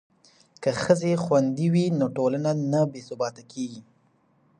[0.63, 3.81] که ښځې خوندي وي نو ټولنه نه بې ثباته کیږي.